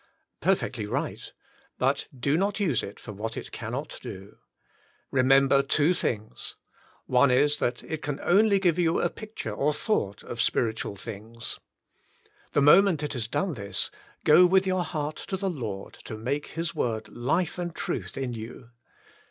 Perfectly 0.39 0.87
right. 0.87 1.31
But 1.77 2.07
do 2.19 2.35
not 2.35 2.59
use 2.59 2.81
it 2.81 2.99
for 2.99 3.11
what 3.13 3.37
it 3.37 3.51
cannot 3.51 3.99
do. 4.01 4.37
Eemember 5.13 5.61
two 5.61 5.93
things. 5.93 6.55
One 7.05 7.29
is, 7.29 7.57
that 7.57 7.83
it 7.83 8.01
can 8.01 8.19
only 8.21 8.57
give 8.57 8.79
you 8.79 8.99
a 8.99 9.11
picture 9.11 9.51
or 9.53 9.75
thought 9.75 10.23
of 10.23 10.41
spiritual 10.41 10.95
things. 10.95 11.59
The 12.53 12.63
moment 12.63 13.03
it 13.03 13.13
has 13.13 13.27
done 13.27 13.53
this, 13.53 13.91
go 14.23 14.47
with 14.47 14.65
your 14.65 14.83
heart 14.83 15.17
to 15.17 15.37
the 15.37 15.51
Lord 15.51 15.93
to 16.05 16.17
make 16.17 16.47
His 16.47 16.73
Word 16.73 17.07
life 17.07 17.59
and 17.59 17.75
truth 17.75 18.17
in 18.17 18.33
you. 18.33 18.71